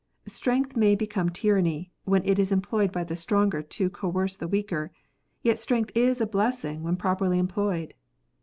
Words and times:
Strength 0.25 0.75
may 0.75 0.95
become 0.95 1.29
tyranny, 1.29 1.91
when 2.05 2.25
it 2.25 2.39
is 2.39 2.51
employed 2.51 2.91
by 2.91 3.03
the 3.03 3.15
stronger 3.15 3.61
to 3.61 3.87
coerce 3.91 4.35
the 4.35 4.47
weaker; 4.47 4.91
yet 5.43 5.59
strength 5.59 5.91
is 5.93 6.19
a 6.19 6.25
blessing 6.25 6.81
when 6.81 6.95
properly 6.97 7.37
employed. 7.37 7.93